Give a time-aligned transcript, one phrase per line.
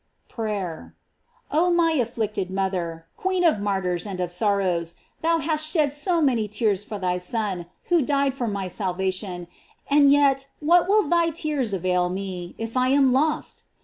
[0.29, 0.95] PRAYER.
[1.51, 3.05] Oh my afflicted mother!
[3.17, 7.67] queen of martyrs and of sorrows, thou hast shed so many tears for thy Son,
[7.89, 9.45] who died for my salvation,
[9.91, 13.65] and yet what will thy tears avail me, if I am lost?